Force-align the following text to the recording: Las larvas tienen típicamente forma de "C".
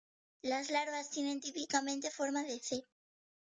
Las 0.41 0.71
larvas 0.71 1.11
tienen 1.11 1.41
típicamente 1.41 2.09
forma 2.09 2.41
de 2.41 2.57
"C". 2.59 2.83